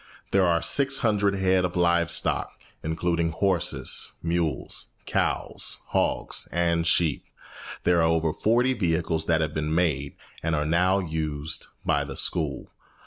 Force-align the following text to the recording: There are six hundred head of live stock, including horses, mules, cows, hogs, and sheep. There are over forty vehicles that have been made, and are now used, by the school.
There 0.31 0.47
are 0.47 0.63
six 0.63 1.01
hundred 1.01 1.35
head 1.35 1.63
of 1.63 1.75
live 1.75 2.09
stock, 2.09 2.59
including 2.81 3.29
horses, 3.29 4.13
mules, 4.23 4.87
cows, 5.05 5.77
hogs, 5.89 6.47
and 6.51 6.87
sheep. 6.87 7.23
There 7.83 7.99
are 7.99 8.09
over 8.09 8.33
forty 8.33 8.73
vehicles 8.73 9.27
that 9.27 9.41
have 9.41 9.53
been 9.53 9.75
made, 9.75 10.15
and 10.41 10.55
are 10.55 10.65
now 10.65 10.97
used, 10.97 11.67
by 11.85 12.03
the 12.03 12.17
school. 12.17 12.71